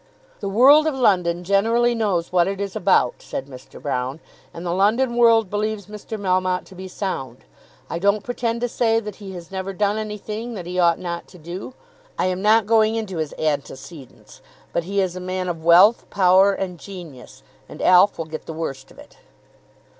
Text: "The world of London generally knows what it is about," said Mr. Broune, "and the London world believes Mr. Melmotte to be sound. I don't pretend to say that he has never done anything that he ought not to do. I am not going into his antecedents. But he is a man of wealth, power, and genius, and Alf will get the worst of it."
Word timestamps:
"The 0.39 0.49
world 0.49 0.87
of 0.87 0.95
London 0.95 1.43
generally 1.43 1.93
knows 1.93 2.31
what 2.31 2.47
it 2.47 2.59
is 2.59 2.75
about," 2.75 3.21
said 3.21 3.45
Mr. 3.45 3.79
Broune, 3.79 4.19
"and 4.51 4.65
the 4.65 4.73
London 4.73 5.15
world 5.15 5.47
believes 5.51 5.85
Mr. 5.85 6.19
Melmotte 6.19 6.65
to 6.65 6.73
be 6.73 6.87
sound. 6.87 7.43
I 7.87 7.99
don't 7.99 8.23
pretend 8.23 8.61
to 8.61 8.67
say 8.67 8.99
that 8.99 9.17
he 9.17 9.33
has 9.33 9.51
never 9.51 9.73
done 9.73 9.99
anything 9.99 10.55
that 10.55 10.65
he 10.65 10.79
ought 10.79 10.97
not 10.97 11.27
to 11.27 11.37
do. 11.37 11.75
I 12.17 12.25
am 12.25 12.41
not 12.41 12.65
going 12.65 12.95
into 12.95 13.17
his 13.17 13.33
antecedents. 13.37 14.41
But 14.73 14.85
he 14.85 15.01
is 15.01 15.15
a 15.15 15.19
man 15.19 15.47
of 15.47 15.63
wealth, 15.63 16.09
power, 16.09 16.51
and 16.51 16.79
genius, 16.79 17.43
and 17.69 17.79
Alf 17.79 18.17
will 18.17 18.25
get 18.25 18.47
the 18.47 18.53
worst 18.57 18.89
of 18.89 18.97
it." 18.97 19.17